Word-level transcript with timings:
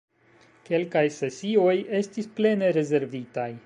Kelkaj 0.69 1.03
sesioj 1.19 1.77
estis 2.01 2.35
plene 2.41 2.75
rezervitaj! 2.81 3.51